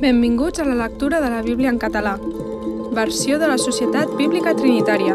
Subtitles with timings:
[0.00, 2.18] Benvinguts a la lectura de la Bíblia en català.
[2.92, 5.14] Versió de la Societat Bíblica Trinitària.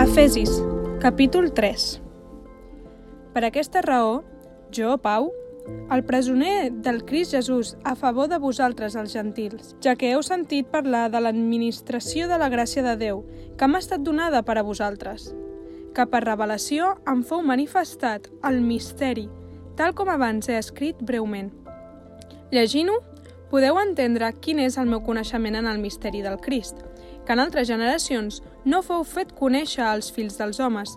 [0.00, 0.54] Efesis,
[1.02, 1.84] capítol 3.
[3.34, 4.22] Per aquesta raó,
[4.72, 5.28] jo, Pau,
[5.92, 10.72] el presoner del Crist Jesús a favor de vosaltres els gentils, ja que heu sentit
[10.72, 13.22] parlar de l'administració de la gràcia de Déu,
[13.60, 15.34] que m'ha estat donada per a vosaltres,
[15.92, 19.28] que per revelació em fou manifestat el misteri,
[19.76, 21.52] tal com abans he escrit breument.
[22.50, 22.96] Llegint-ho,
[23.50, 26.84] podeu entendre quin és el meu coneixement en el misteri del Crist,
[27.26, 30.94] que en altres generacions no fou fet conèixer als fills dels homes,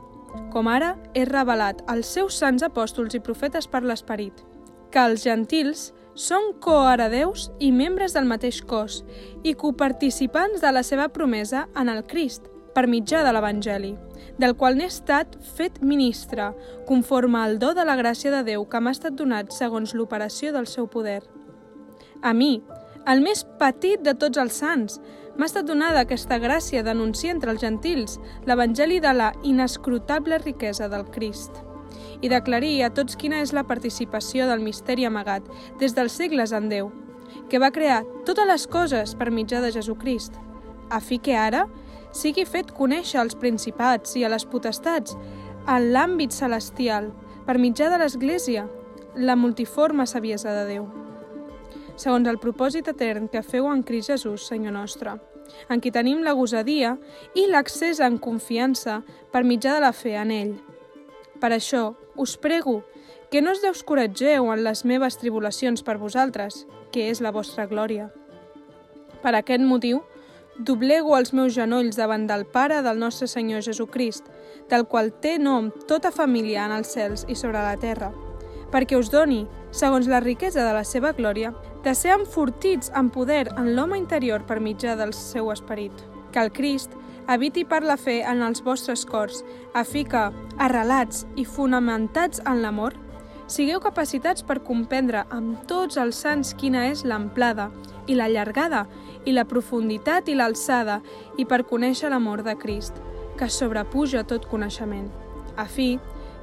[0.53, 4.45] com ara és revelat als seus sants apòstols i profetes per l'Esperit,
[4.93, 9.01] que els gentils són coheredeus i membres del mateix cos
[9.43, 13.93] i coparticipants de la seva promesa en el Crist, per mitjà de l'Evangeli,
[14.41, 16.51] del qual n'he estat fet ministre,
[16.87, 20.69] conforme al do de la gràcia de Déu que m'ha estat donat segons l'operació del
[20.69, 21.21] seu poder.
[22.23, 22.61] A mi,
[23.11, 24.99] el més petit de tots els sants,
[25.35, 28.15] m'ha estat donada aquesta gràcia d'anunciar entre els gentils
[28.47, 31.59] l'Evangeli de la inescrutable riquesa del Crist
[32.23, 36.71] i d'aclarir a tots quina és la participació del misteri amagat des dels segles en
[36.71, 36.93] Déu,
[37.51, 40.39] que va crear totes les coses per mitjà de Jesucrist,
[40.89, 41.67] a fi que ara
[42.15, 45.17] sigui fet conèixer als principats i a les potestats
[45.67, 47.11] en l'àmbit celestial
[47.43, 48.69] per mitjà de l'Església,
[49.15, 51.02] la multiforme saviesa de Déu.
[51.95, 55.17] Segons el propòsit etern que feu en Crist Jesús, Senyor nostre,
[55.69, 56.95] en qui tenim la gosadia
[57.37, 60.55] i l'accés en confiança per mitjà de la fe en ell.
[61.39, 62.81] Per això, us prego
[63.29, 68.09] que no us descoratgeu en les meves tribulacions per vosaltres, que és la vostra glòria.
[69.23, 70.03] Per aquest motiu,
[70.57, 74.29] doblego els meus genolls davant del Pare del nostre Senyor Jesucrist,
[74.69, 78.11] del qual té nom tota família en els cels i sobre la terra,
[78.73, 83.49] perquè us doni, segons la riquesa de la seva glòria, de ser enfortits en poder
[83.57, 85.93] en l'home interior per mitjà del seu esperit.
[86.31, 86.95] Que el Crist
[87.27, 89.43] habiti per la fe en els vostres cors,
[89.73, 92.95] a fi que, arrelats i fonamentats en l'amor,
[93.47, 97.69] sigueu capacitats per comprendre amb tots els sants quina és l'amplada
[98.07, 98.85] i la llargada
[99.25, 101.01] i la profunditat i l'alçada
[101.37, 102.99] i per conèixer l'amor de Crist,
[103.37, 105.09] que sobrepuja tot coneixement,
[105.55, 105.97] a fi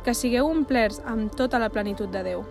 [0.05, 2.45] que sigueu omplerts amb tota la plenitud de Déu.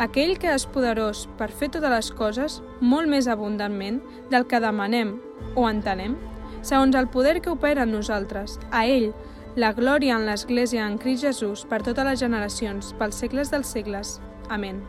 [0.00, 4.00] Aquell que és poderós per fer totes les coses molt més abundantment
[4.32, 5.18] del que demanem
[5.56, 6.16] o entenem,
[6.62, 9.10] segons el poder que opera en nosaltres, a ell,
[9.56, 14.16] la glòria en l'Església en Crist Jesús per totes les generacions, pels segles dels segles.
[14.48, 14.80] Amén.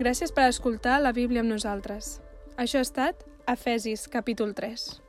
[0.00, 2.18] Gràcies per escoltar la Bíblia amb nosaltres.
[2.58, 5.03] Això ha estat Efesis, capítol 3.